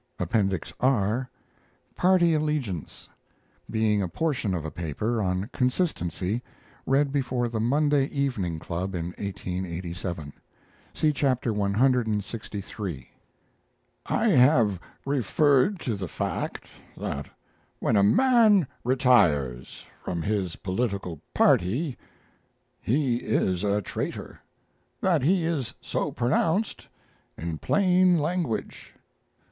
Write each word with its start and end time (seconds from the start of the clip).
APPENDIX 0.17 0.73
R 0.79 1.29
PARTY 1.95 2.33
ALLEGIANCE. 2.33 3.07
BEING 3.69 4.01
A 4.01 4.07
PORTION 4.07 4.55
OF 4.55 4.65
A 4.65 4.71
PAPER 4.71 5.21
ON 5.21 5.47
"CONSISTENCY," 5.53 6.41
READ 6.87 7.11
BEFORE 7.11 7.47
THE 7.47 7.59
MONDAY 7.59 8.05
EVENING 8.07 8.57
CLUB 8.57 8.95
IN 8.95 9.05
1887. 9.19 10.33
(See 10.95 11.13
Chapter 11.13 11.53
clxiii)... 11.53 13.07
I 14.07 14.27
have 14.29 14.79
referred 15.05 15.79
to 15.81 15.93
the 15.93 16.07
fact 16.07 16.65
that 16.97 17.29
when 17.79 17.95
a 17.95 18.01
man 18.01 18.65
retires 18.83 19.85
from 20.03 20.23
his 20.23 20.55
political 20.55 21.21
party 21.35 21.95
he 22.81 23.17
is 23.17 23.63
a 23.63 23.83
traitor 23.83 24.39
that 24.99 25.21
he 25.21 25.43
is 25.43 25.75
so 25.79 26.11
pronounced 26.11 26.87
in 27.37 27.59
plain 27.59 28.17
language. 28.17 28.95